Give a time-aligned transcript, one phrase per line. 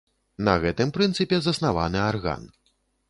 [0.47, 2.53] На гэтым прынцыпе заснаваны арган.